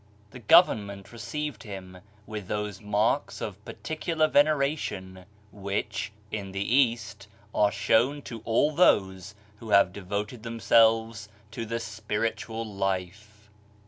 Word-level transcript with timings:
The 0.31 0.39
government 0.39 1.11
received 1.13 1.61
him 1.61 1.99
with 2.25 2.47
those 2.47 2.81
marks 2.81 3.39
of 3.39 3.63
particular 3.65 4.27
veneration 4.27 5.25
which, 5.51 6.11
in 6.31 6.53
the 6.53 6.75
East, 6.75 7.27
are 7.53 7.71
shown 7.71 8.23
to 8.23 8.41
all 8.43 8.71
those 8.73 9.35
who 9.59 9.69
have 9.69 9.93
devoted 9.93 10.41
themselves 10.41 11.29
to 11.51 11.67
the 11.67 11.79
spiritual 11.79 12.65
life. 12.65 13.47